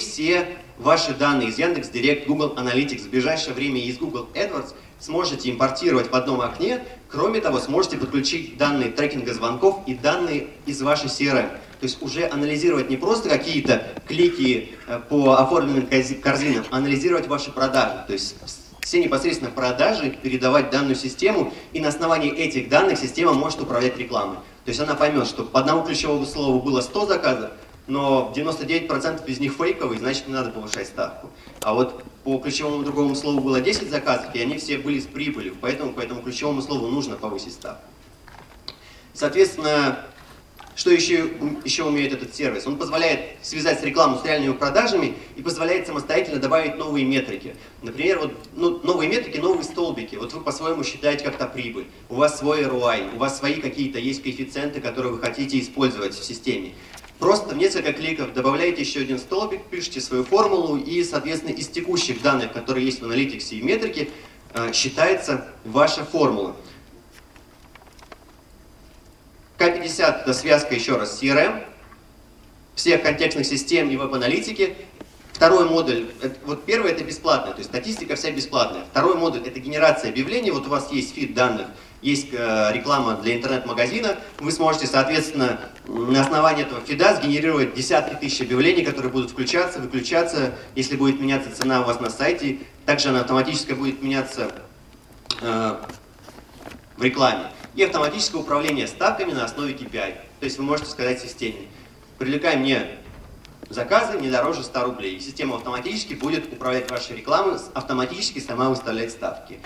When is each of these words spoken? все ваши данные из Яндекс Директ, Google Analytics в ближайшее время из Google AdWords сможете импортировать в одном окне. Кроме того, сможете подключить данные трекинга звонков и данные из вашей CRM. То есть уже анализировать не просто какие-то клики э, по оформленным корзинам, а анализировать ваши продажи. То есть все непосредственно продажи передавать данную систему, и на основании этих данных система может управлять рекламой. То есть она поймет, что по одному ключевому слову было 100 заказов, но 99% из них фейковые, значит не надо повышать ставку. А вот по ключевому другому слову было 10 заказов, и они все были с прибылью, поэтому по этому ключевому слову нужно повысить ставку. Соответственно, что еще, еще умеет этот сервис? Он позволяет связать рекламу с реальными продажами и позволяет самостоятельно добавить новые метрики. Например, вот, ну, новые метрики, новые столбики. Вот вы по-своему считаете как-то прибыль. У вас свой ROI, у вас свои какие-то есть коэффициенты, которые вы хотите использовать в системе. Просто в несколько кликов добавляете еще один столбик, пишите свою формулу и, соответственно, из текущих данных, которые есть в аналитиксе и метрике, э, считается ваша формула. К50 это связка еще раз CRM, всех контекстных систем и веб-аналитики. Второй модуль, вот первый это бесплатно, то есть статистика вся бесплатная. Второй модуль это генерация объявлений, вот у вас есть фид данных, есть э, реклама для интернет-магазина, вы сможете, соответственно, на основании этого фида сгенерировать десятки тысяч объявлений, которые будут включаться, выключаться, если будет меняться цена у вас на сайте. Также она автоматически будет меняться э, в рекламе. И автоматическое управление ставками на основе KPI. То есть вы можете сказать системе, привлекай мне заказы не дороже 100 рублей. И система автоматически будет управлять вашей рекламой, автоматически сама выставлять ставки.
все 0.00 0.48
ваши 0.78 1.14
данные 1.14 1.50
из 1.50 1.60
Яндекс 1.60 1.90
Директ, 1.90 2.26
Google 2.26 2.54
Analytics 2.56 3.02
в 3.02 3.10
ближайшее 3.10 3.54
время 3.54 3.80
из 3.80 3.98
Google 3.98 4.26
AdWords 4.34 4.74
сможете 4.98 5.48
импортировать 5.48 6.10
в 6.10 6.14
одном 6.16 6.40
окне. 6.40 6.82
Кроме 7.08 7.40
того, 7.40 7.60
сможете 7.60 7.96
подключить 7.96 8.56
данные 8.56 8.90
трекинга 8.90 9.32
звонков 9.32 9.78
и 9.86 9.94
данные 9.94 10.48
из 10.66 10.82
вашей 10.82 11.06
CRM. 11.06 11.50
То 11.50 11.84
есть 11.84 12.02
уже 12.02 12.28
анализировать 12.28 12.90
не 12.90 12.96
просто 12.96 13.28
какие-то 13.28 13.86
клики 14.08 14.70
э, 14.88 14.98
по 15.08 15.34
оформленным 15.34 15.86
корзинам, 15.86 16.64
а 16.72 16.78
анализировать 16.78 17.28
ваши 17.28 17.52
продажи. 17.52 18.02
То 18.08 18.12
есть 18.12 18.34
все 18.80 19.00
непосредственно 19.00 19.52
продажи 19.52 20.10
передавать 20.10 20.70
данную 20.70 20.96
систему, 20.96 21.52
и 21.72 21.78
на 21.78 21.90
основании 21.90 22.34
этих 22.34 22.68
данных 22.68 22.98
система 22.98 23.34
может 23.34 23.60
управлять 23.60 23.96
рекламой. 23.98 24.38
То 24.64 24.70
есть 24.70 24.80
она 24.80 24.96
поймет, 24.96 25.28
что 25.28 25.44
по 25.44 25.60
одному 25.60 25.84
ключевому 25.84 26.26
слову 26.26 26.60
было 26.60 26.80
100 26.80 27.06
заказов, 27.06 27.50
но 27.86 28.32
99% 28.34 29.26
из 29.26 29.40
них 29.40 29.52
фейковые, 29.54 29.98
значит 29.98 30.26
не 30.26 30.34
надо 30.34 30.50
повышать 30.50 30.88
ставку. 30.88 31.30
А 31.62 31.74
вот 31.74 32.04
по 32.24 32.38
ключевому 32.38 32.82
другому 32.82 33.14
слову 33.14 33.40
было 33.40 33.60
10 33.60 33.90
заказов, 33.90 34.34
и 34.34 34.40
они 34.40 34.58
все 34.58 34.78
были 34.78 34.98
с 34.98 35.06
прибылью, 35.06 35.56
поэтому 35.60 35.92
по 35.92 36.00
этому 36.00 36.22
ключевому 36.22 36.62
слову 36.62 36.88
нужно 36.88 37.16
повысить 37.16 37.52
ставку. 37.52 37.84
Соответственно, 39.12 40.00
что 40.76 40.90
еще, 40.90 41.30
еще 41.64 41.84
умеет 41.84 42.12
этот 42.12 42.34
сервис? 42.34 42.66
Он 42.66 42.76
позволяет 42.76 43.38
связать 43.40 43.82
рекламу 43.82 44.18
с 44.18 44.24
реальными 44.24 44.52
продажами 44.52 45.14
и 45.34 45.40
позволяет 45.42 45.86
самостоятельно 45.86 46.38
добавить 46.38 46.76
новые 46.76 47.06
метрики. 47.06 47.56
Например, 47.82 48.18
вот, 48.18 48.34
ну, 48.54 48.78
новые 48.84 49.08
метрики, 49.08 49.38
новые 49.38 49.64
столбики. 49.64 50.16
Вот 50.16 50.34
вы 50.34 50.42
по-своему 50.42 50.84
считаете 50.84 51.24
как-то 51.24 51.46
прибыль. 51.46 51.86
У 52.10 52.16
вас 52.16 52.38
свой 52.38 52.62
ROI, 52.62 53.16
у 53.16 53.18
вас 53.18 53.38
свои 53.38 53.54
какие-то 53.54 53.98
есть 53.98 54.22
коэффициенты, 54.22 54.82
которые 54.82 55.14
вы 55.14 55.18
хотите 55.18 55.58
использовать 55.58 56.14
в 56.14 56.22
системе. 56.22 56.74
Просто 57.18 57.54
в 57.54 57.56
несколько 57.56 57.94
кликов 57.94 58.34
добавляете 58.34 58.82
еще 58.82 59.00
один 59.00 59.18
столбик, 59.18 59.62
пишите 59.70 60.02
свою 60.02 60.24
формулу 60.24 60.76
и, 60.76 61.02
соответственно, 61.02 61.52
из 61.52 61.68
текущих 61.68 62.20
данных, 62.20 62.52
которые 62.52 62.84
есть 62.84 63.00
в 63.00 63.04
аналитиксе 63.06 63.56
и 63.56 63.62
метрике, 63.62 64.10
э, 64.52 64.72
считается 64.74 65.48
ваша 65.64 66.04
формула. 66.04 66.54
К50 69.66 70.22
это 70.22 70.32
связка 70.32 70.74
еще 70.74 70.96
раз 70.96 71.20
CRM, 71.20 71.64
всех 72.74 73.02
контекстных 73.02 73.46
систем 73.46 73.90
и 73.90 73.96
веб-аналитики. 73.96 74.76
Второй 75.32 75.68
модуль, 75.68 76.06
вот 76.46 76.64
первый 76.64 76.92
это 76.92 77.04
бесплатно, 77.04 77.52
то 77.52 77.58
есть 77.58 77.68
статистика 77.68 78.16
вся 78.16 78.30
бесплатная. 78.30 78.84
Второй 78.90 79.16
модуль 79.16 79.42
это 79.46 79.60
генерация 79.60 80.10
объявлений, 80.10 80.50
вот 80.50 80.66
у 80.66 80.70
вас 80.70 80.90
есть 80.92 81.14
фид 81.14 81.34
данных, 81.34 81.66
есть 82.00 82.28
э, 82.32 82.70
реклама 82.72 83.16
для 83.16 83.36
интернет-магазина, 83.36 84.16
вы 84.38 84.50
сможете, 84.50 84.86
соответственно, 84.86 85.60
на 85.86 86.22
основании 86.22 86.62
этого 86.62 86.80
фида 86.80 87.16
сгенерировать 87.16 87.74
десятки 87.74 88.14
тысяч 88.14 88.40
объявлений, 88.40 88.82
которые 88.82 89.12
будут 89.12 89.30
включаться, 89.30 89.78
выключаться, 89.78 90.54
если 90.74 90.96
будет 90.96 91.20
меняться 91.20 91.54
цена 91.54 91.82
у 91.82 91.84
вас 91.84 92.00
на 92.00 92.08
сайте. 92.08 92.60
Также 92.86 93.10
она 93.10 93.20
автоматически 93.20 93.72
будет 93.72 94.02
меняться 94.02 94.50
э, 95.42 95.76
в 96.96 97.02
рекламе. 97.02 97.50
И 97.76 97.82
автоматическое 97.82 98.40
управление 98.40 98.86
ставками 98.86 99.32
на 99.32 99.44
основе 99.44 99.74
KPI. 99.74 100.14
То 100.40 100.44
есть 100.44 100.56
вы 100.56 100.64
можете 100.64 100.88
сказать 100.88 101.20
системе, 101.20 101.68
привлекай 102.18 102.56
мне 102.56 102.86
заказы 103.68 104.18
не 104.18 104.30
дороже 104.30 104.62
100 104.62 104.84
рублей. 104.84 105.16
И 105.16 105.20
система 105.20 105.56
автоматически 105.56 106.14
будет 106.14 106.50
управлять 106.50 106.90
вашей 106.90 107.16
рекламой, 107.16 107.58
автоматически 107.74 108.38
сама 108.38 108.70
выставлять 108.70 109.10
ставки. 109.12 109.58